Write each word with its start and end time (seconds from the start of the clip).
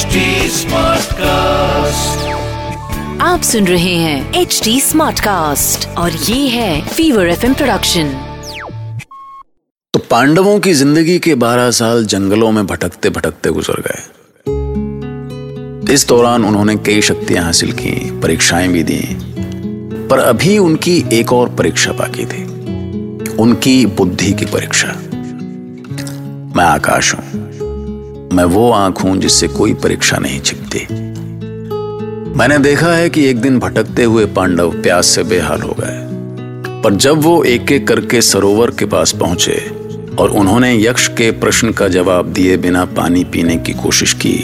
HD 0.00 0.20
Smartcast. 0.50 2.20
आप 3.20 3.42
सुन 3.42 3.66
रहे 3.66 3.94
हैं 3.94 4.34
एच 4.34 4.60
डी 4.64 4.80
स्मार्ट 4.80 5.20
कास्ट 5.20 5.88
और 5.88 6.12
ये 6.12 6.48
है 6.48 6.88
फीवर 6.88 7.28
एफ़ 7.28 7.46
प्रोडक्शन 7.46 8.12
तो 9.94 10.00
पांडवों 10.00 10.60
की 10.60 10.72
ज़िंदगी 10.72 11.18
के 11.18 11.34
बारह 11.34 11.70
साल 11.70 12.06
जंगलों 12.06 12.52
में 12.52 12.66
भटकते 12.66 13.10
भटकते 13.10 13.50
गुजर 13.50 13.82
गए। 13.88 14.00
इस 15.94 16.08
दौरान 16.08 16.44
उन्होंने 16.44 16.76
कई 16.76 17.02
शक्तियाँ 17.02 17.44
हासिल 17.44 17.72
की 17.72 18.20
परीक्षाएँ 18.20 18.68
भी 18.68 18.82
दी। 18.82 19.02
पर 20.08 20.18
अभी 20.18 20.58
उनकी 20.58 21.04
एक 21.12 21.32
और 21.32 21.48
परीक्षा 21.48 21.92
बाकी 21.92 22.26
थी। 22.26 22.44
उनकी 23.36 23.86
बुद्धि 23.86 24.32
की 24.32 24.44
परीक्षा। 24.44 24.88
मैं 26.56 26.64
आकाश 26.64 27.14
हूँ। 27.14 27.49
मैं 28.32 28.44
वो 28.44 28.70
आँख 28.70 29.02
हूँ 29.04 29.16
जिससे 29.16 29.46
कोई 29.48 29.72
परीक्षा 29.74 30.18
नहीं 30.18 30.40
छिपती। 30.40 30.80
मैंने 32.38 32.58
देखा 32.58 32.92
है 32.92 33.08
कि 33.10 33.24
एक 33.26 33.40
दिन 33.40 33.58
भटकते 33.58 34.04
हुए 34.04 34.26
पांडव 34.26 34.70
प्यास 34.82 35.06
से 35.06 35.22
बेहाल 35.22 35.62
हो 35.62 35.74
गए। 35.78 35.98
पर 36.82 36.94
जब 36.94 37.22
वो 37.22 37.42
एक 37.44 37.72
एक 37.72 37.86
करके 37.88 38.20
सरोवर 38.22 38.70
के 38.70 38.84
पास 38.84 39.12
पहुँचे 39.12 39.56
और 40.18 40.30
उन्होंने 40.30 40.72
यक्ष 40.82 41.08
के 41.08 41.30
प्रश्न 41.30 41.72
का 41.72 41.88
जवाब 41.88 42.32
दिए 42.32 42.56
बिना 42.56 42.84
पानी 42.84 43.24
पीने 43.24 43.56
की 43.56 43.72
कोशिश 43.72 44.12
की 44.14 44.36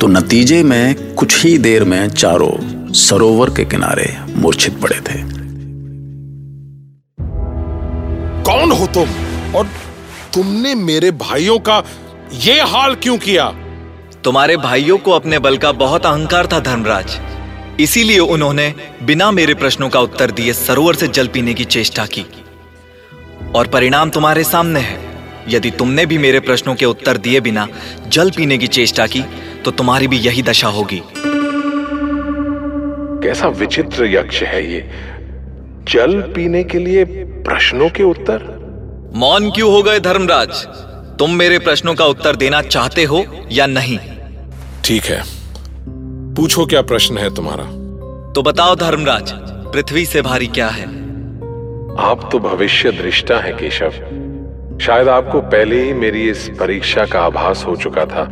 तो 0.00 0.06
नतीजे 0.06 0.62
में 0.62 1.14
कुछ 1.14 1.44
ही 1.44 1.56
देर 1.58 1.84
में 1.84 2.08
चारों 2.08 2.92
सरोवर 2.92 3.50
के 3.50 3.64
किनारे 3.64 4.16
मूर्छित 4.36 4.80
पड़े 4.80 5.00
थे। 5.00 5.22
कौन 8.42 8.72
हो 8.72 8.86
तुम? 8.86 9.08
और 9.54 9.68
तुमने 10.34 10.74
मेरे 10.74 11.10
भाइयों 11.10 11.58
का 11.58 11.82
ये 12.34 12.60
हाल 12.60 12.94
क्यों 12.94 13.18
किया? 13.18 13.48
तुम्हारे 14.24 14.56
भाइयों 14.56 14.98
को 14.98 15.10
अपने 15.10 15.38
बल 15.38 15.56
का 15.58 15.72
बहुत 15.72 16.06
अहंकार 16.06 16.46
था 16.46 16.60
धर्मराज। 16.60 17.18
इसीलिए 17.80 18.18
उन्होंने 18.18 18.74
बिना 19.02 19.30
मेरे 19.30 19.54
प्रश्नों 19.54 19.88
का 19.88 20.00
उत्तर 20.00 20.30
दिए 20.30 20.52
सरोवर 20.52 20.94
से 20.94 21.08
जल 21.08 21.26
पीने 21.26 21.54
की 21.54 21.64
चेष्टा 21.64 22.06
की। 22.06 22.24
और 23.54 23.66
परिणाम 23.66 24.10
तुम्हारे 24.10 24.44
सामने 24.44 24.80
है। 24.80 24.98
यदि 25.48 25.70
तुमने 25.70 26.06
भी 26.06 26.18
मेरे 26.18 26.40
प्रश्नों 26.40 26.74
के 26.74 26.86
उत्तर 26.86 27.16
दिए 27.16 27.40
बिना 27.40 27.66
जल 28.08 28.30
पीने 28.30 28.58
की 28.58 28.66
चेष्टा 28.66 29.06
की 29.06 29.22
तो 29.64 29.70
तुम्हारी 29.70 30.08
भी 30.08 30.16
यही 30.16 30.42
दशा 30.42 30.68
होगी। 30.68 31.02
कैसा 33.22 33.48
विचित्र 33.48 34.06
यक्ष 34.06 34.42
है 34.42 34.72
ये। 34.72 34.80
जल 35.92 36.20
पीने 36.20 36.64
के 36.64 36.78
लिए 36.78 37.04
प्रश्नों 37.44 37.88
के 37.90 38.02
उत्तर? 38.02 38.52
मौन 39.16 39.50
क्यों 39.50 39.72
हो 39.72 39.82
गए 39.82 40.00
धर्मराज? 40.00 40.66
तुम 41.18 41.30
मेरे 41.30 41.58
प्रश्नों 41.58 41.94
का 41.94 42.04
उत्तर 42.04 42.36
देना 42.36 42.62
चाहते 42.62 43.04
हो 43.04 43.24
या 43.52 43.66
नहीं? 43.66 43.98
ठीक 44.84 45.04
है। 45.04 45.22
पूछो 46.34 46.66
क्या 46.66 46.82
प्रश्न 46.82 47.18
है 47.18 47.34
तुम्हारा। 47.34 47.64
तो 48.32 48.42
बताओ 48.42 48.74
धर्मराज 48.74 49.32
पृथ्वी 49.72 50.06
से 50.06 50.22
भारी 50.22 50.46
क्या 50.46 50.68
है? 50.68 50.84
आप 51.98 52.28
तो 52.32 52.38
भविष्य 52.38 52.92
दृष्टा 52.92 53.38
है 53.38 53.52
केशव। 53.52 53.90
शायद 54.82 55.08
आपको 55.08 55.40
पहले 55.40 55.82
ही 55.82 55.92
मेरी 55.92 56.30
इस 56.30 56.50
परीक्षा 56.60 57.04
का 57.04 57.20
आभास 57.20 57.64
हो 57.64 57.76
चुका 57.76 58.04
था। 58.04 58.24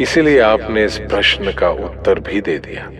इसीलिए 0.00 0.40
आपने 0.40 0.84
इस 0.84 0.98
प्रश्न 0.98 1.52
का 1.52 1.70
उत्तर 1.70 2.20
भी 2.20 2.40
दे 2.40 2.58
दिया। 2.58 2.90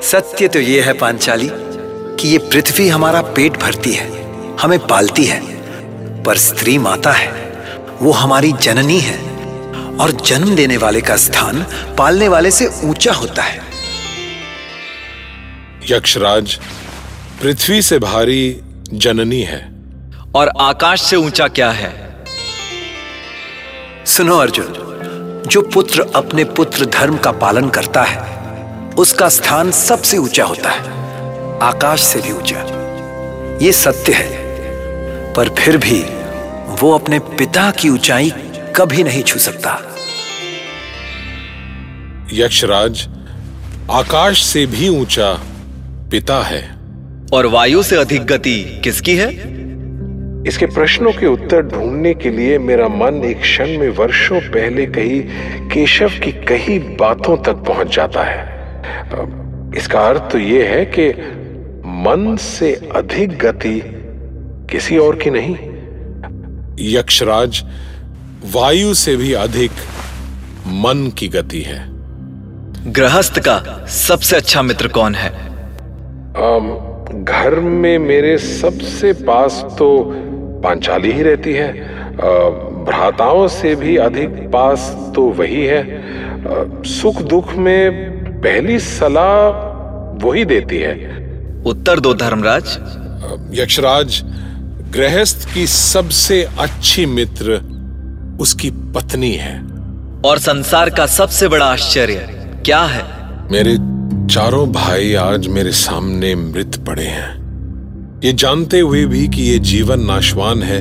सत्य 0.00 0.48
तो 0.48 0.58
यह 0.58 0.84
है 0.84 0.92
पांचाली 0.92 1.50
कि 1.52 2.28
ये 2.28 2.38
पृथ्वी 2.38 2.88
हमारा 2.88 3.22
पेट 3.22 3.56
भरती 3.56 3.92
है 3.92 4.10
हमें 4.56 4.86
पालती 4.86 5.24
है। 5.24 5.55
पर 6.26 6.36
स्त्री 6.36 6.78
माता 6.78 7.12
है। 7.12 7.28
वो 8.02 8.12
हमारी 8.12 8.52
जननी 8.52 8.98
है। 8.98 9.36
और 9.96 10.10
जन्म 10.10 10.56
देने 10.56 10.76
वाले 10.76 11.00
का 11.00 11.16
स्थान 11.16 11.66
पालने 11.98 12.28
वाले 12.28 12.50
से 12.50 12.66
ऊँचा 12.84 13.12
होता 13.12 13.42
है। 13.42 13.60
यक्षराज 15.90 16.54
पृथ्वी 17.42 17.82
से 17.82 17.98
भारी 17.98 18.60
जननी 18.92 19.42
है। 19.42 19.74
और 20.34 20.50
आकाश 20.60 21.02
से 21.02 21.16
ऊँचा 21.16 21.48
क्या 21.48 21.70
है? 21.70 22.24
सुनो 24.06 24.38
अर्जुन 24.38 24.82
जो 25.48 25.62
पुत्र 25.62 26.06
अपने 26.16 26.44
पुत्र 26.44 26.86
धर्म 26.86 27.16
का 27.16 27.32
पालन 27.32 27.68
करता 27.68 28.02
है 28.02 28.36
उसका 28.98 29.28
स्थान 29.28 29.70
सबसे 29.70 30.18
ऊँचा 30.18 30.44
होता 30.44 30.70
है। 30.70 30.80
आकाश 31.62 32.00
से 32.00 32.20
भी 32.20 32.32
ऊँचा। 32.32 32.60
ये 33.62 33.72
सत्य 33.72 34.12
है। 34.12 34.46
पर 35.34 35.48
फिर 35.48 35.76
भी 35.76 36.15
वो 36.82 36.92
अपने 36.92 37.18
पिता 37.18 37.70
की 37.70 37.88
ऊंचाई 37.88 38.32
कभी 38.76 39.02
नहीं 39.02 39.22
छू 39.22 39.38
सकता। 39.38 39.70
यक्षराज 42.32 43.08
आकाश 43.90 44.42
से 44.44 44.66
भी 44.66 44.88
ऊँचा 44.88 45.32
पिता 46.10 46.42
है। 46.42 46.62
और 47.32 47.46
वायु 47.46 47.82
से 47.82 47.96
अधिक 47.96 48.24
गति 48.24 48.80
किसकी 48.84 49.16
है? 49.16 49.30
इसके 50.48 50.66
प्रश्नों 50.66 51.12
के 51.12 51.26
उत्तर 51.26 51.62
ढूँढने 51.62 52.14
के 52.14 52.30
लिए 52.30 52.58
मेरा 52.58 52.88
मन 52.88 53.22
एक 53.24 53.40
क्षण 53.40 53.78
में 53.78 53.88
वर्षों 53.88 54.40
पहले 54.40 54.86
कही 54.86 55.20
केशव 55.72 56.08
की 56.08 56.32
कई 56.32 56.78
बातों 56.78 57.36
तक 57.36 57.52
पहुँच 57.52 57.94
जाता 57.96 58.22
है। 58.22 58.56
इसका 59.76 60.00
अर्थ 60.00 60.30
तो 60.32 60.38
यह 60.38 60.64
है 60.64 60.84
कि 60.98 61.08
मन 61.84 62.36
से 62.40 62.74
अधिक 62.94 63.38
गति 63.38 63.80
किसी 64.70 64.98
और 64.98 65.16
की 65.16 65.30
नहीं। 65.30 65.56
यक्षराज 66.80 67.62
वायु 68.54 68.94
से 68.94 69.16
भी 69.16 69.32
अधिक 69.32 69.70
मन 70.66 71.12
की 71.18 71.28
गति 71.28 71.60
है। 71.62 71.84
गृहस्थ 72.92 73.38
का 73.38 73.86
सबसे 73.86 74.36
अच्छा 74.36 74.62
मित्र 74.62 74.88
कौन 74.88 75.14
है? 75.14 75.30
आम, 76.36 76.68
घर 77.24 77.60
में 77.60 77.98
मेरे 77.98 78.38
सबसे 78.38 79.12
पास 79.12 79.64
तो 79.78 79.88
पांचाली 80.64 81.12
ही 81.12 81.22
रहती 81.22 81.52
है। 81.52 81.72
भ्राताओं 82.84 83.48
से 83.48 83.74
भी 83.74 83.96
अधिक 83.96 84.28
पास 84.28 84.90
तो 85.16 85.22
वही 85.22 85.64
है। 85.64 85.80
आ, 85.80 86.64
सुख 86.84 87.22
दुख 87.22 87.52
में 87.54 88.40
पहली 88.40 88.78
सलाह 88.78 90.26
वही 90.26 90.44
देती 90.44 90.78
है। 90.78 90.94
उत्तर 91.66 92.00
दो 92.00 92.14
धर्मराज। 92.14 92.78
यक्षराज 93.60 94.22
गृहस्थ 94.92 95.54
की 95.54 95.66
सबसे 95.66 96.48
अच्छी 96.58 97.06
मित्र 97.06 97.52
उसकी 98.40 98.70
पत्नी 98.70 99.32
है। 99.32 99.60
और 100.24 100.38
संसार 100.38 100.90
का 100.90 101.06
सबसे 101.06 101.48
बड़ा 101.48 101.66
आश्चर्य 101.66 102.14
क्या 102.64 102.82
है? 102.82 103.02
मेरे 103.52 103.74
चारों 104.34 104.72
भाई 104.72 105.14
आज 105.14 105.46
मेरे 105.46 105.72
सामने 105.72 106.34
मृत 106.34 106.84
पड़े 106.86 107.04
हैं। 107.04 107.46
ये 108.24 108.32
जानते 108.32 108.80
हुए 108.80 109.04
भी 109.04 109.28
कि 109.28 109.42
ये 109.42 109.58
जीवन 109.58 110.00
नाशवान 110.00 110.62
है। 110.62 110.78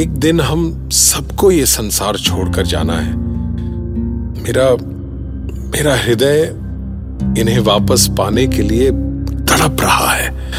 एक 0.00 0.10
दिन 0.10 0.40
हम 0.40 0.88
सबको 0.92 1.50
ये 1.50 1.66
संसार 1.66 2.16
छोड़कर 2.16 2.66
जाना 2.66 2.94
है। 2.94 3.16
मेरा 4.42 4.76
मेरा 5.70 5.96
हृदय 5.96 6.54
इन्हें 7.40 7.58
वापस 7.58 8.10
पाने 8.18 8.46
के 8.46 8.62
लिए 8.62 8.90
तड़प 9.44 9.76
रहा 9.80 10.12
है। 10.12 10.52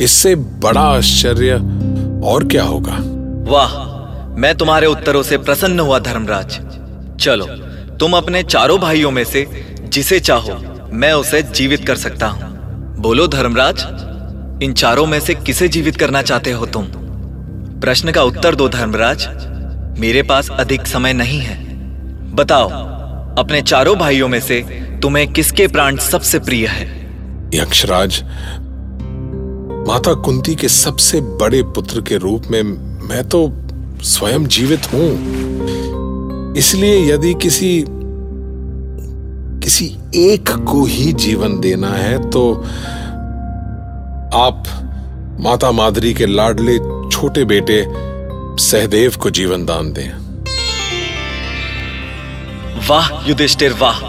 इससे 0.00 0.34
बड़ा 0.34 0.80
आश्चर्य 0.80 1.54
और 2.26 2.48
क्या 2.48 2.62
होगा? 2.62 2.96
वाह 3.50 3.72
मैं 4.36 4.54
तुम्हारे 4.54 4.86
उत्तरों 4.86 5.22
से 5.22 5.38
प्रसन्न 5.38 5.80
हुआ 5.80 5.98
धर्मराज। 5.98 6.58
चलो 7.20 7.46
तुम 7.96 8.16
अपने 8.16 8.42
चारों 8.42 8.78
भाइयों 8.78 9.10
में 9.10 9.24
से 9.24 9.46
जिसे 9.88 10.20
चाहो 10.20 10.60
मैं 10.92 11.12
उसे 11.12 11.42
जीवित 11.42 11.86
कर 11.86 11.96
सकता 11.96 12.26
हूँ। 12.26 12.52
बोलो 12.98 13.26
धर्मराज 13.26 14.62
इन 14.62 14.72
चारों 14.72 15.06
में 15.06 15.20
से 15.20 15.34
किसे 15.34 15.68
जीवित 15.68 15.96
करना 15.96 16.22
चाहते 16.22 16.52
हो 16.52 16.66
तुम? 16.66 16.84
प्रश्न 17.80 18.12
का 18.12 18.22
उत्तर 18.22 18.54
दो 18.54 18.68
धर्मराज 18.68 19.26
मेरे 20.00 20.22
पास 20.22 20.50
अधिक 20.50 20.86
समय 20.86 21.12
नहीं 21.12 21.40
है। 21.40 21.62
बताओ 22.34 22.68
अपने 23.38 23.62
चारों 23.62 23.96
भाइयों 23.96 24.28
में 24.28 24.40
से 24.40 24.60
तुम्हें 25.02 25.32
किसके 25.32 25.66
प्राण 25.68 25.96
सबसे 25.96 26.38
प्रिय 26.38 26.66
है? 26.66 26.86
यक्षराज 27.54 28.22
माता 29.88 30.12
कुंती 30.14 30.54
के 30.54 30.68
सबसे 30.68 31.20
बड़े 31.20 31.62
पुत्र 31.62 32.00
के 32.00 32.16
रूप 32.16 32.44
में 32.50 32.62
मैं 33.08 33.28
तो 33.28 33.52
स्वयं 34.02 34.46
जीवित 34.46 34.82
हूँ। 34.92 36.54
इसलिए 36.56 37.14
यदि 37.14 37.34
किसी 37.34 37.84
किसी 39.64 39.86
एक 40.14 40.50
को 40.50 40.84
ही 40.84 41.12
जीवन 41.12 41.60
देना 41.60 41.88
है 41.88 42.30
तो 42.30 42.54
आप 44.34 44.64
माता 45.40 45.72
माधुरी 45.72 46.14
के 46.14 46.26
लाडले 46.26 46.78
छोटे 47.10 47.44
बेटे 47.44 47.86
सहदेव 48.62 49.14
को 49.22 49.30
जीवन 49.30 49.64
दान 49.64 49.92
दें। 49.92 50.10
वाह, 52.88 53.28
युधिष्ठिर, 53.28 53.72
वाह। 53.72 54.00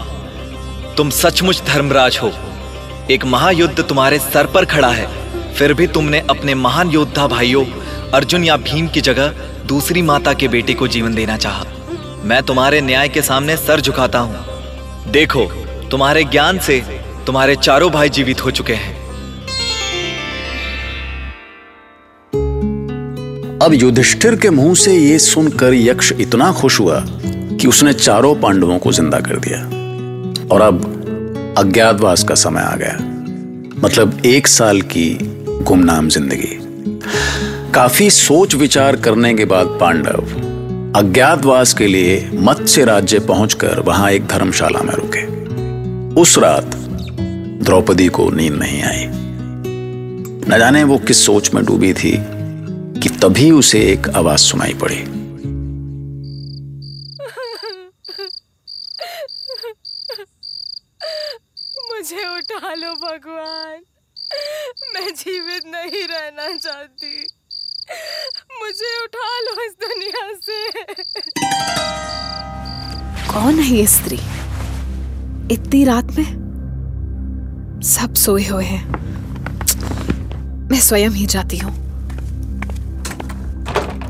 तुम 0.94 1.10
सचमुच 1.10 1.62
धर्मराज 1.66 2.18
हो। 2.22 2.32
एक 3.10 3.24
महायुद्ध 3.24 3.80
तुम्हारे 3.80 4.18
सर 4.18 4.46
पर 4.46 4.64
खड़ा 4.64 4.88
है। 4.88 5.25
फिर 5.58 5.74
भी 5.74 5.86
तुमने 5.86 6.20
अपने 6.30 6.54
महान 6.54 6.90
योद्धा 6.90 7.26
भाइयों, 7.26 7.64
अर्जुन 8.10 8.44
या 8.44 8.56
भीम 8.56 8.88
की 8.88 9.00
जगह 9.00 9.34
दूसरी 9.66 10.02
माता 10.02 10.32
के 10.32 10.48
बेटे 10.48 10.74
को 10.74 10.88
जीवन 10.88 11.14
देना 11.14 11.36
चाहा। 11.36 11.64
मैं 12.24 12.42
तुम्हारे 12.42 12.80
न्याय 12.80 13.08
के 13.08 13.22
सामने 13.22 13.56
सर 13.56 13.80
झुकाता 13.80 14.18
हूँ। 14.18 14.36
देखो, 15.10 15.44
तुम्हारे 15.90 16.24
ज्ञान 16.24 16.58
से 16.58 16.80
तुम्हारे 17.26 17.56
चारों 17.56 17.90
भाई 17.90 18.08
जीवित 18.08 18.44
हो 18.44 18.50
चुके 18.50 18.72
हैं। 18.72 18.94
अब 23.58 23.74
युधिष्ठिर 23.74 24.36
के 24.36 24.50
मुँह 24.50 24.74
से 24.74 24.96
ये 24.96 25.18
सुनकर 25.18 25.74
यक्ष 25.74 26.12
इतना 26.12 26.52
खुश 26.52 26.80
हुआ 26.80 27.04
कि 27.08 27.68
उसने 27.68 27.92
चारों 27.92 28.34
पांडवों 28.34 28.78
को 28.78 28.92
ज़िंदा 28.92 29.20
कर 29.20 29.36
दिया। 29.36 29.60
और 30.54 30.60
अब 30.60 30.84
अज्ञातवास 31.58 32.24
का 32.24 32.34
समय 32.34 32.60
आ 32.60 32.76
गया। 32.76 32.96
मतलब 33.80 34.22
एक 34.26 34.46
साल 34.46 34.82
की 34.82 35.35
गुमनाम 35.62 36.08
ज़िंदगी। 36.08 36.58
काफ़ी 37.72 38.10
सोच 38.10 38.54
विचार 38.54 38.96
करने 38.96 39.34
के 39.34 39.44
बाद 39.44 39.66
पांडव 39.80 40.98
अज्ञातवास 40.98 41.74
के 41.74 41.86
लिए 41.86 42.30
मत्स्य 42.34 42.84
राज्य 42.84 43.18
पहुंचकर 43.18 43.80
वहाँ 43.80 44.10
एक 44.10 44.26
धर्मशाला 44.26 44.82
में 44.82 44.92
रुके। 44.94 45.24
उस 46.20 46.38
रात 46.38 46.76
द्रौपदी 47.62 48.08
को 48.08 48.30
नींद 48.30 48.54
नहीं 48.54 48.82
आई। 48.82 49.06
न 50.48 50.58
जाने 50.58 50.84
वो 50.84 50.98
किस 50.98 51.24
सोच 51.26 51.52
में 51.54 51.64
डूबी 51.64 51.92
थी 51.94 52.12
कि 53.00 53.08
तभी 53.22 53.50
उसे 53.50 53.80
एक 53.92 54.08
आवाज़ 54.08 54.40
सुनाई 54.40 54.74
पड़ी। 54.74 55.02
मुझे 61.88 62.26
उठा 62.36 62.74
लो 62.74 62.94
भगवान। 62.94 63.82
मैं 64.94 65.14
जीवित 65.14 65.62
नहीं 65.66 66.08
रहना 66.08 66.56
चाहती। 66.56 67.26
मुझे 68.62 69.04
उठा 69.04 69.40
लो 69.40 69.66
इस 69.66 69.72
दुनिया 69.72 70.32
से। 70.34 70.84
कौन 73.32 73.54
है 73.54 73.76
ये 73.76 73.86
स्त्री? 73.86 74.20
इतनी 75.54 75.84
रात 75.84 76.04
में 76.04 76.46
सब 77.84 78.14
सोए 78.14 78.44
हुए 78.44 78.64
हैं। 78.64 79.06
मैं 80.70 80.80
स्वयं 80.80 81.10
ही 81.10 81.26
जाती 81.26 81.56
हूँ। 81.56 81.86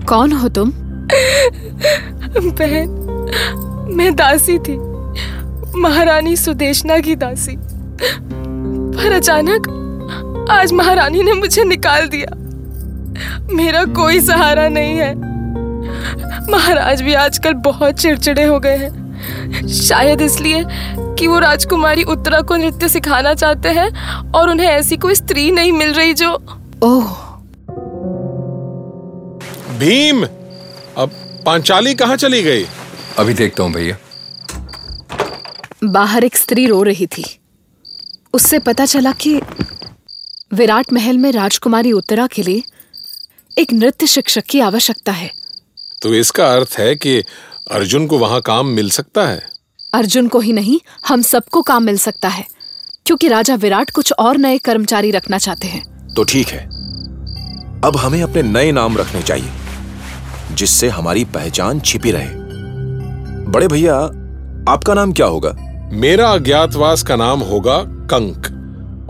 कौन 0.04 0.32
हो 0.32 0.48
तुम? 0.48 0.72
बहन 2.36 2.88
मैं 3.94 4.16
दासी 4.16 4.58
थी। 4.58 4.76
महारानी 5.80 6.36
सुदेशना 6.36 6.98
की 6.98 7.16
दासी। 7.16 7.56
पर 8.96 9.12
अचानक 9.12 9.75
आज 10.50 10.72
महारानी 10.72 11.22
ने 11.22 11.32
मुझे 11.32 11.64
निकाल 11.64 12.06
दिया। 12.08 12.34
मेरा 13.54 13.84
कोई 13.94 14.20
सहारा 14.20 14.68
नहीं 14.68 14.96
है। 14.96 15.14
महाराज 16.50 17.02
भी 17.02 17.14
आजकल 17.14 17.52
बहुत 17.52 17.94
चिड़चिड़े 17.94 18.44
हो 18.44 18.58
गए 18.60 18.76
हैं। 18.76 19.68
शायद 19.68 20.20
इसलिए 20.20 20.62
कि 21.18 21.26
वो 21.26 21.38
राजकुमारी 21.38 22.02
उत्तरा 22.02 22.40
को 22.40 22.56
नृत्य 22.56 22.88
सिखाना 22.88 23.34
चाहते 23.34 23.68
हैं 23.68 23.88
और 24.32 24.50
उन्हें 24.50 24.66
ऐसी 24.66 24.96
कोई 24.96 25.14
स्त्री 25.14 25.50
नहीं 25.50 25.72
मिल 25.72 25.92
रही 25.92 26.14
जो 26.14 26.32
ओह। 26.82 27.14
भीम 29.78 30.24
अब 30.96 31.10
पांचाली 31.46 31.94
कहाँ 31.94 32.16
चली 32.16 32.42
गई? 32.42 32.66
अभी 33.18 33.34
देखता 33.34 33.62
हूँ 33.62 33.72
भैया। 33.72 33.96
बाहर 35.84 36.24
एक 36.24 36.36
स्त्री 36.36 36.66
रो 36.66 36.82
रही 36.82 37.06
थी। 37.06 37.24
उससे 38.34 38.58
पता 38.58 38.86
चला 38.86 39.12
कि 39.12 39.40
विराट 40.52 40.92
महल 40.92 41.18
में 41.18 41.32
राजकुमारी 41.32 41.92
उत्तरा 41.92 42.26
के 42.26 42.42
लिए 42.42 42.62
एक 43.58 43.72
नृत्य 43.72 44.06
शिक्षक 44.06 44.44
की 44.44 44.60
आवश्यकता 44.60 45.12
है। 45.12 45.30
तो 46.02 46.14
इसका 46.14 46.52
अर्थ 46.52 46.76
है 46.78 46.94
कि 46.94 47.22
अर्जुन 47.70 48.06
को 48.06 48.18
वहाँ 48.18 48.40
काम 48.40 48.66
मिल 48.66 48.90
सकता 48.90 49.26
है? 49.26 49.42
अर्जुन 49.94 50.28
को 50.28 50.40
ही 50.40 50.52
नहीं 50.52 50.80
हम 51.08 51.22
सबको 51.22 51.62
काम 51.62 51.82
मिल 51.82 51.98
सकता 51.98 52.28
है 52.28 52.46
क्योंकि 53.06 53.28
राजा 53.28 53.54
विराट 53.54 53.90
कुछ 53.90 54.12
और 54.12 54.36
नए 54.36 54.58
कर्मचारी 54.58 55.10
रखना 55.10 55.38
चाहते 55.38 55.66
हैं। 55.66 56.14
तो 56.14 56.24
ठीक 56.24 56.48
है। 56.48 56.66
अब 57.84 57.92
हमें 57.96 58.22
अपने 58.22 58.42
नए 58.42 58.72
नाम 58.72 58.96
रखने 58.96 59.22
चाहिए 59.22 59.50
जिससे 60.52 60.88
हमारी 60.88 61.24
पहचान 61.24 61.80
छिपी 61.80 62.10
रहे। 62.10 62.28
बड़े 63.50 63.68
भैया 63.68 63.96
आपका 64.72 64.94
नाम 64.94 65.12
क्या 65.12 65.26
होगा? 65.26 65.56
मेरा 65.92 66.28
अज्ञातवास 66.28 67.02
का 67.02 67.16
नाम 67.16 67.40
होगा 67.40 67.78
कंक। 67.84 68.45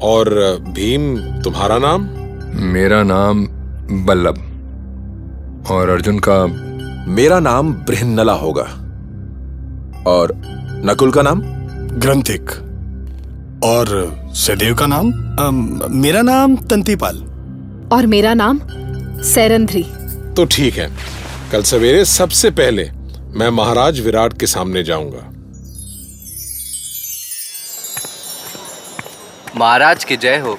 और 0.03 0.31
भीम 0.69 1.17
तुम्हारा 1.43 1.79
नाम? 1.79 2.09
मेरा 2.63 3.03
नाम 3.03 3.47
बल्लभ। 4.07 4.53
और 5.71 5.89
अर्जुन 5.89 6.19
का 6.19 6.47
मेरा 7.13 7.41
नाम 7.41 7.73
बृहन्नला 7.73 8.33
होगा। 8.33 8.63
और 10.11 10.33
नकुल 10.85 11.11
का 11.11 11.23
नाम? 11.23 11.43
ग्रंथिक। 11.99 12.51
और 13.65 14.17
सहदेव 14.35 14.75
का 14.75 14.87
नाम? 14.87 15.13
अम, 15.41 15.81
मेरा 15.91 16.23
नाम 16.23 16.57
तंतीपाल। 16.57 17.17
और 17.93 18.07
मेरा 18.07 18.35
नाम 18.35 18.61
सैरंध्री। 19.23 19.83
तो 20.37 20.45
ठीक 20.45 20.75
है 20.75 20.91
कल 21.53 21.63
सवेरे 21.63 22.05
सबसे 22.05 22.51
पहले 22.51 22.91
मैं 23.35 23.51
महाराज 23.51 24.01
विराट 24.01 24.33
के 24.33 24.47
सामने 24.47 24.83
जाऊँगा। 24.83 25.31
महाराज 29.59 30.05
की 30.05 30.17
जय 30.17 30.37
हो। 30.37 30.59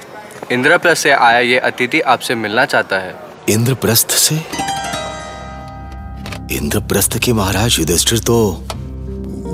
इंद्रप्रस्थ 0.51 1.01
से 1.01 1.11
आया 1.11 1.39
ये 1.39 1.57
अतिथि 1.59 1.99
आपसे 2.01 2.35
मिलना 2.35 2.63
चाहता 2.65 2.97
है। 2.97 3.15
इंद्रप्रस्थ 3.49 4.11
से? 4.11 4.35
इंद्रप्रस्थ 6.55 7.17
के 7.17 7.33
महाराज 7.33 7.79
युधिष्ठिर 7.79 8.19
तो 8.19 8.37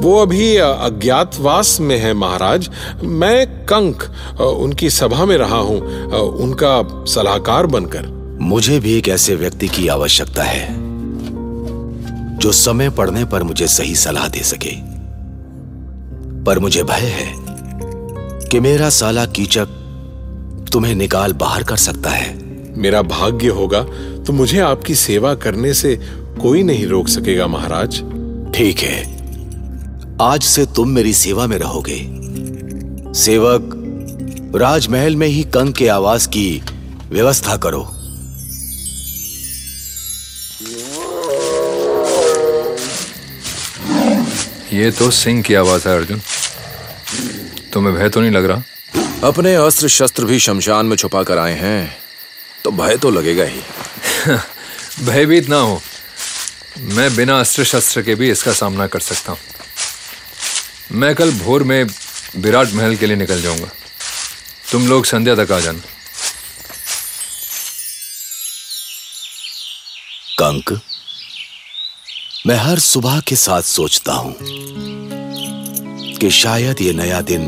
वो 0.03 0.17
अभी 0.21 0.55
अज्ञातवास 0.57 1.77
में 1.79 1.97
है 1.97 2.13
महाराज। 2.13 2.69
मैं 3.03 3.65
कंक 3.65 4.03
उनकी 4.41 4.89
सभा 4.89 5.25
में 5.25 5.37
रहा 5.37 5.57
हूँ। 5.57 5.79
उनका 6.17 6.81
सलाहकार 7.05 7.65
बनकर। 7.65 8.07
मुझे 8.41 8.79
भी 8.79 8.97
एक 8.97 9.07
ऐसे 9.09 9.35
व्यक्ति 9.35 9.67
की 9.67 9.87
आवश्यकता 9.87 10.43
है 10.43 10.67
जो 12.37 12.51
समय 12.51 12.89
पड़ने 12.89 13.25
पर 13.25 13.43
मुझे 13.43 13.67
सही 13.67 13.95
सलाह 13.95 14.27
दे 14.27 14.43
सके। 14.45 14.75
पर 16.43 16.59
मुझे 16.59 16.83
भय 16.83 17.07
है 17.11 17.42
कि 18.53 18.59
मेरा 18.59 18.89
साला 18.89 19.25
कीचक 19.25 19.65
तुम्हें 20.73 20.95
निकाल 20.95 21.33
बाहर 21.33 21.63
कर 21.63 21.77
सकता 21.77 22.09
है। 22.09 22.27
मेरा 22.77 23.01
भाग्य 23.01 23.47
होगा 23.47 23.79
तो 24.23 24.33
मुझे 24.33 24.59
आपकी 24.59 24.95
सेवा 24.95 25.33
करने 25.35 25.73
से 25.73 25.95
कोई 26.41 26.63
नहीं 26.63 26.85
रोक 26.87 27.07
सकेगा 27.07 27.47
महाराज। 27.47 27.95
ठीक 28.55 28.79
है। 28.79 29.01
आज 30.21 30.43
से 30.43 30.65
तुम 30.65 30.89
मेरी 30.89 31.13
सेवा 31.13 31.47
में 31.47 31.57
रहोगे। 31.57 31.97
सेवक 33.13 33.73
राजमहल 34.55 35.15
में 35.15 35.27
ही 35.27 35.43
कंग 35.43 35.73
के 35.73 35.87
आवास 35.87 36.27
की 36.27 36.61
व्यवस्था 37.09 37.57
करो। 37.57 37.83
ये 44.73 44.91
तो 44.91 45.11
सिंह 45.11 45.41
की 45.41 45.53
आवाज़ 45.53 45.89
है 45.89 45.97
अर्जुन। 45.97 46.21
तुम्हें 47.73 47.95
भय 47.95 48.09
तो 48.09 48.21
नहीं 48.21 48.31
लग 48.31 48.45
रहा? 48.45 48.63
अपने 49.27 49.53
अस्त्र 49.55 49.87
शस्त्र 49.87 50.25
भी 50.25 50.39
शमशान 50.39 50.85
में 50.85 50.95
छुपा 50.97 51.23
कर 51.23 51.37
आए 51.37 51.53
हैं 51.59 51.97
तो 52.63 52.71
भय 52.71 52.97
तो 52.97 53.09
लगेगा 53.11 53.43
ही। 53.43 53.61
भयभीत 55.05 55.49
ना 55.49 55.57
हो 55.57 55.81
मैं 56.95 57.15
बिना 57.15 57.39
अस्त्र 57.39 57.63
शस्त्र 57.63 58.01
के 58.01 58.15
भी 58.15 58.29
इसका 58.31 58.51
सामना 58.53 58.87
कर 58.87 58.99
सकता 58.99 59.31
हूँ। 59.31 59.39
मैं 60.99 61.13
कल 61.15 61.31
भोर 61.31 61.63
में 61.63 61.83
विराट 62.35 62.73
महल 62.73 62.95
के 62.95 63.05
लिए 63.05 63.15
निकल 63.15 63.41
जाऊँगा। 63.41 63.69
तुम 64.71 64.87
लोग 64.87 65.05
संध्या 65.05 65.35
तक 65.35 65.51
आ 65.51 65.59
जाना। 65.59 65.81
कंक 70.39 70.79
मैं 72.47 72.55
हर 72.57 72.79
सुबह 72.79 73.19
के 73.19 73.35
साथ 73.35 73.61
सोचता 73.61 74.13
हूँ। 74.13 75.22
कि 76.23 76.29
शायद 76.29 76.75
ये 76.81 76.93
नया 76.93 77.21
दिन 77.21 77.41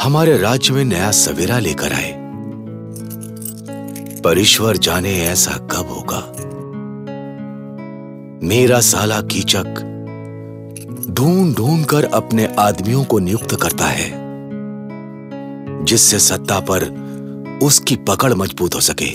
हमारे 0.00 0.38
राज्य 0.38 0.74
में 0.74 0.84
नया 0.84 1.10
सवेरा 1.10 1.58
लेकर 1.58 1.92
आए। 1.92 2.14
पर 4.20 4.38
ईश्वर 4.38 4.76
जाने 4.76 5.14
ऐसा 5.20 5.50
कब 5.50 5.88
होगा? 5.88 6.20
मेरा 8.46 8.80
साला 8.80 9.20
कीचक 9.20 9.64
ढूंढ 11.10 11.54
ढूंढ 11.54 11.84
कर 11.84 12.04
अपने 12.04 12.48
आदमियों 12.58 13.04
को 13.04 13.18
नियुक्त 13.18 13.54
करता 13.62 13.84
है, 13.84 14.12
जिससे 15.84 16.18
सत्ता 16.18 16.60
पर 16.60 16.84
उसकी 17.62 17.96
पकड़ 17.96 18.34
मज़बूत 18.34 18.74
हो 18.74 18.80
सके। 18.80 19.10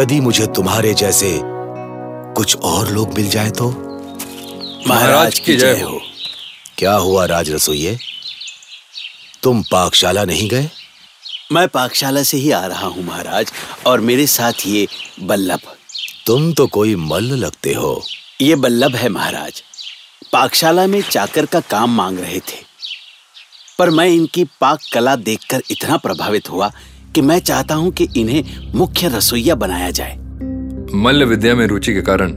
यदि 0.00 0.20
मुझे 0.20 0.46
तुम्हारे 0.46 0.94
जैसे 0.94 1.40
कुछ 2.34 2.56
और 2.56 2.90
लोग 2.90 3.08
मिल 3.08 3.28
जाए 3.28 3.50
तो? 3.50 3.70
महाराज 4.88 5.38
की 5.38 5.56
जय 5.56 5.80
हो। 5.80 6.00
क्या 6.78 6.92
हुआ 6.94 7.24
राज 7.24 7.50
रसोइये 7.50 7.98
तुम 9.42 9.62
पाकशाला 9.62 10.24
नहीं 10.24 10.48
गए? 10.48 10.70
मैं 11.52 11.68
पाकशाला 11.68 12.22
से 12.22 12.36
ही 12.36 12.50
आ 12.50 12.66
रहा 12.66 12.86
हूँ 12.86 13.04
महाराज 13.04 13.52
और 13.86 14.00
मेरे 14.00 14.26
साथ 14.26 14.52
ये 14.66 14.86
बल्लभ। 15.22 15.60
तुम 16.26 16.52
तो 16.52 16.66
कोई 16.66 16.96
मल्ल 16.96 17.34
लगते 17.34 17.72
हो। 17.72 18.02
ये 18.40 18.54
बल्लभ 18.56 18.94
है 18.94 19.08
महाराज। 19.08 19.62
पाकशाला 20.32 20.86
में 20.86 21.02
चाकर 21.02 21.46
का 21.46 21.60
काम 21.60 21.96
मांग 21.96 22.18
रहे 22.18 22.38
थे। 22.38 22.62
पर 23.78 23.90
मैं 23.90 24.06
इनकी 24.06 24.44
पाक 24.44 24.80
कला 24.92 25.16
देखकर 25.16 25.62
इतना 25.70 25.96
प्रभावित 25.96 26.50
हुआ 26.50 26.72
कि 27.14 27.20
मैं 27.20 27.38
चाहता 27.38 27.74
हूँ 27.74 27.92
कि 27.92 28.08
इन्हें 28.16 28.72
मुख्य 28.74 29.08
रसोईया 29.08 29.54
बनाया 29.54 29.90
जाए। 29.90 30.16
मल्ल 30.94 31.24
विद्या 31.24 31.54
में 31.54 31.66
रुचि 31.66 31.94
के 31.94 32.02
कारण 32.02 32.32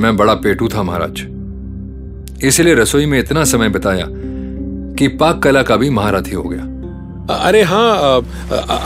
मैं 0.00 0.16
बड़ा 0.16 0.34
पेटू 0.34 0.68
था 0.68 0.82
महाराज। 0.82 1.33
इसलिए 2.42 2.74
रसोई 2.74 3.06
में 3.06 3.18
इतना 3.18 3.44
समय 3.44 3.68
बिताया 3.68 4.06
कि 4.98 5.08
पाक 5.08 5.42
कला 5.42 5.62
का 5.62 5.76
भी 5.76 5.90
महारथी 5.90 6.30
हो 6.30 6.42
गया। 6.42 6.62
अरे 7.38 7.62
हाँ 7.62 8.22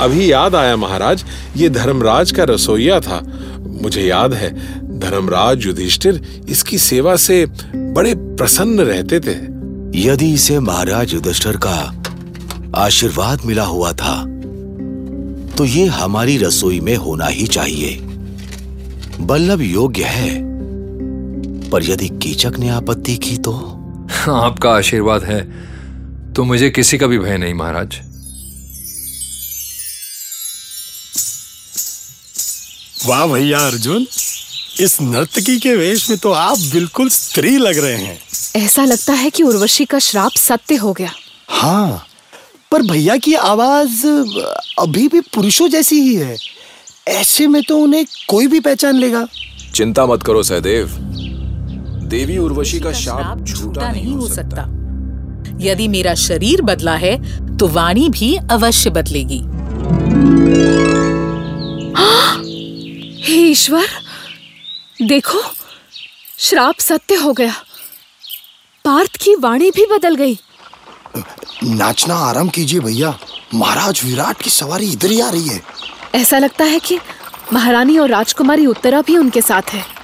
अभी 0.00 0.30
याद 0.32 0.54
आया 0.54 0.76
महाराज 0.76 1.24
ये 1.56 1.68
धर्मराज 1.68 2.30
का 2.32 2.44
रसोईया 2.44 3.00
था। 3.00 3.20
मुझे 3.82 4.02
याद 4.02 4.34
है 4.34 4.50
धर्मराज 5.00 5.66
युधिष्ठिर 5.66 6.44
इसकी 6.48 6.78
सेवा 6.78 7.16
से 7.16 7.44
बड़े 7.74 8.14
प्रसन्न 8.14 8.80
रहते 8.80 9.20
थे। 9.20 9.36
यदि 10.00 10.32
इसे 10.34 10.58
महाराज 10.60 11.14
युधिष्ठिर 11.14 11.56
का 11.56 11.94
आशीर्वाद 12.76 13.44
मिला 13.44 13.64
हुआ 13.64 13.92
था 13.92 14.22
तो 15.56 15.64
ये 15.64 15.86
हमारी 15.86 16.36
रसोई 16.38 16.80
में 16.80 16.96
होना 16.96 17.26
ही 17.26 17.46
चाहिए। 17.46 17.98
बल्लभ 19.20 19.62
योग्य 19.62 20.04
है। 20.04 20.47
पर 21.70 21.84
यदि 21.84 22.08
कीचक 22.22 22.52
ने 22.58 22.68
आपत्ति 22.68 23.16
की 23.16 23.36
तो? 23.36 23.52
आपका 24.30 24.70
आशीर्वाद 24.70 25.24
है। 25.24 25.40
तो 26.32 26.44
मुझे 26.44 26.70
किसी 26.70 26.98
का 26.98 27.06
भी 27.06 27.18
भय 27.18 27.36
नहीं 27.36 27.54
महाराज। 27.54 27.94
वाह 33.06 33.26
भैया 33.26 33.58
अर्जुन 33.58 34.06
इस 34.80 34.96
नर्तकी 35.00 35.58
के 35.58 35.74
वेश 35.76 36.10
में 36.10 36.18
तो 36.18 36.32
आप 36.32 36.58
बिल्कुल 36.58 37.08
स्त्री 37.08 37.56
लग 37.56 37.78
रहे 37.78 37.96
हैं। 37.96 38.18
ऐसा 38.56 38.84
लगता 38.84 39.12
है 39.12 39.30
कि 39.30 39.42
उर्वशी 39.42 39.84
का 39.84 39.98
श्राप 39.98 40.32
सत्य 40.32 40.74
हो 40.74 40.92
गया। 40.92 41.12
हाँ 41.48 42.06
पर 42.70 42.82
भैया 42.82 43.16
की 43.16 43.34
आवाज़ 43.34 44.06
अभी 44.78 45.08
भी 45.08 45.20
पुरुषों 45.34 45.68
जैसी 45.68 46.00
ही 46.00 46.14
है। 46.14 46.36
ऐसे 47.08 47.46
में 47.46 47.62
तो 47.62 47.78
उन्हें 47.78 48.04
कोई 48.28 48.46
भी 48.46 48.60
पहचान 48.60 48.94
लेगा। 48.94 49.26
चिंता 49.74 50.06
मत 50.06 50.22
करो 50.22 50.42
सहदेव। 50.42 50.86
देवी 52.08 52.38
उर्वशी 52.38 52.80
का 52.80 52.92
शाप 52.92 53.38
झूठा 53.38 53.90
नहीं 53.92 54.14
हो 54.14 54.28
सकता। 54.28 54.62
यदि 55.60 55.88
मेरा 55.88 56.14
शरीर 56.14 56.62
बदला 56.62 56.94
है 56.94 57.16
तो 57.56 57.68
वाणी 57.68 58.08
भी 58.08 58.36
अवश्य 58.50 58.90
बदलेगी। 58.90 59.38
हे! 63.24 63.36
ईश्वर! 63.50 63.86
देखो 65.02 65.40
श्राप 66.38 66.78
सत्य 66.78 67.14
हो 67.14 67.32
गया। 67.32 67.54
पार्थ 68.84 69.16
की 69.16 69.34
वाणी 69.34 69.70
भी 69.70 69.86
बदल 69.90 70.14
गई। 70.14 70.38
नाचना 71.64 72.14
आराम 72.14 72.48
कीजिए 72.48 72.80
भैया। 72.80 73.18
महाराज 73.54 74.00
विराट 74.04 74.42
की 74.42 74.50
सवारी 74.50 74.90
इधर 74.92 75.10
ही 75.10 75.20
आ 75.20 75.30
रही 75.30 75.48
है। 75.48 75.62
ऐसा 76.14 76.38
लगता 76.38 76.64
है 76.64 76.78
कि 76.78 76.98
महारानी 77.52 77.98
और 77.98 78.08
राजकुमारी 78.08 78.66
उत्तरा 78.66 79.00
भी 79.00 79.16
उनके 79.16 79.40
साथ 79.40 79.70
है। 79.70 79.97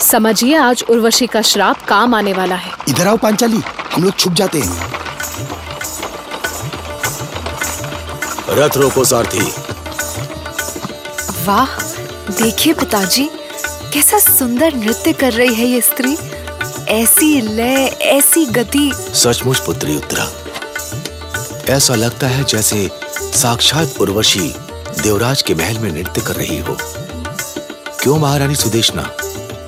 समझिए 0.00 0.56
आज 0.56 0.84
उर्वशी 0.90 1.26
का 1.26 1.42
श्राप 1.42 1.84
काम 1.84 2.14
आने 2.14 2.32
वाला 2.32 2.54
है। 2.54 2.72
इधर 2.88 3.06
आओ 3.08 3.16
पांचाली 3.16 3.60
हम 3.92 4.04
लोग 4.04 4.16
छुप 4.18 4.32
जाते 4.32 4.60
हैं। 4.60 4.92
रथ 8.50 8.76
रोको 8.76 9.04
सारथी। 9.04 9.52
वाह 11.44 11.66
देखिए 12.32 12.72
पिताजी 12.74 13.28
कैसा 13.92 14.18
सुंदर 14.18 14.74
नृत्य 14.74 15.12
कर 15.12 15.32
रही 15.32 15.54
है 15.54 15.66
ये 15.66 15.80
स्त्री। 15.80 16.16
ऐसी 16.88 17.40
लय 17.40 17.84
ऐसी 18.02 18.44
गति। 18.46 18.90
सचमुच 19.14 19.58
पुत्री 19.58 19.96
उत्तरा 19.96 20.30
ऐसा 21.74 21.94
लगता 21.94 22.26
है 22.26 22.44
जैसे 22.44 22.88
साक्षात 23.34 24.00
उर्वशी 24.00 24.54
देवराज 25.02 25.42
के 25.42 25.54
महल 25.54 25.78
में 25.78 25.90
नृत्य 25.92 26.20
कर 26.20 26.34
रही 26.34 26.58
हो। 26.58 26.76
क्यों 28.00 28.18
महारानी 28.18 28.54
सुदेशना? 28.54 29.10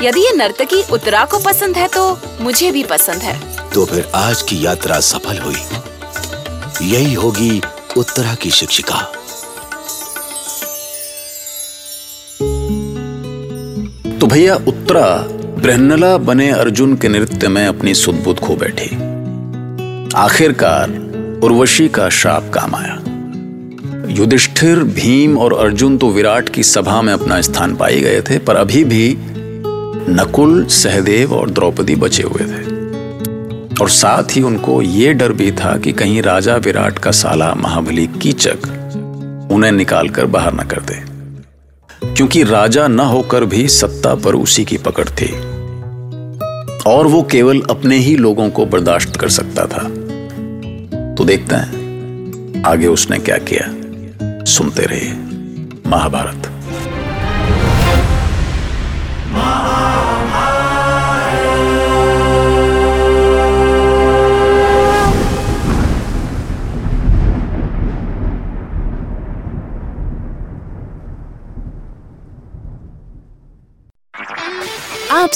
यदि 0.02 0.20
ये 0.20 0.32
नर्तकी 0.36 0.82
उत्तरा 0.92 1.24
को 1.24 1.38
पसंद 1.38 1.76
है 1.76 1.88
तो 1.88 2.20
मुझे 2.40 2.70
भी 2.70 2.82
पसंद 2.82 3.16
है। 3.16 3.40
तो 3.70 3.84
फिर 3.84 4.10
आज 4.14 4.42
की 4.42 4.66
यात्रा 4.66 5.00
सफल 5.00 5.38
हुई। 5.38 5.56
यही 6.90 7.14
होगी 7.14 7.62
उत्तरा 7.96 8.34
की 8.34 8.50
शिक्षिका। 8.50 9.00
तो 14.20 14.26
भैया, 14.26 14.54
उत्तरा 14.54 15.06
ब्रहनला 15.62 16.16
बने 16.18 16.50
अर्जुन 16.50 16.96
के 16.96 17.08
नृत्य 17.08 17.48
में 17.48 17.66
अपनी 17.66 17.94
सुदबुद 17.94 18.38
खो 18.38 18.56
बैठी। 18.56 18.94
आखिरकार 20.16 20.90
उर्वशी 21.44 21.88
का 21.88 22.08
श्राप 22.08 22.50
काम 22.54 22.74
आया। 22.74 23.00
युधिष्ठिर, 24.08 24.78
भीम 24.78 25.38
और 25.38 25.52
अर्जुन 25.52 25.98
तो 25.98 26.10
विराट 26.10 26.48
की 26.48 26.62
सभा 26.62 27.02
में 27.02 27.12
अपना 27.12 27.40
स्थान 27.40 27.76
पाई 27.76 28.00
गए 28.00 28.22
थे, 28.22 28.38
पर 28.38 28.56
अभी 28.56 28.84
भी 28.84 29.18
नकुल, 30.08 30.66
सहदेव 30.66 31.34
और 31.34 31.50
द्रौपदी 31.50 31.96
बचे 31.96 32.22
हुए 32.22 32.46
थे। 32.46 32.76
और 33.82 33.90
साथ 33.90 34.36
ही 34.36 34.42
उनको 34.42 34.82
ये 34.82 35.12
डर 35.12 35.32
भी 35.32 35.52
था 35.52 35.76
कि 35.76 35.92
कहीं 35.92 36.22
राजा 36.22 36.56
विराट 36.56 36.98
का 36.98 37.10
साला 37.10 37.54
महाबली 37.54 38.06
कीचक 38.06 38.58
उन्हें 39.52 39.72
निकालकर 39.72 40.26
बाहर 40.26 40.54
न 40.54 40.56
कर 40.56 40.80
दे। 40.80 41.16
क्योंकि 42.14 42.44
राजा 42.44 42.88
न 42.88 43.00
होकर 43.00 43.44
भी 43.44 43.68
सत्ता 43.68 44.14
पर 44.14 44.34
उसी 44.34 44.64
की 44.64 44.76
पकड़ 44.76 45.08
थी। 45.08 45.32
और 46.86 47.06
वो 47.06 47.22
केवल 47.22 47.60
अपने 47.70 47.96
ही 47.96 48.16
लोगों 48.16 48.50
को 48.50 48.66
बर्दाश्त 48.66 49.16
कर 49.16 49.28
सकता 49.28 49.66
था। 49.66 49.88
तो 51.14 51.24
देखते 51.24 51.54
हैं, 51.54 52.62
आगे 52.66 52.86
उसने 52.86 53.18
क्या 53.18 53.38
किया। 53.38 53.74
सुनते 54.44 54.82
रहिए, 54.82 55.12
महाभारत। 55.86 56.50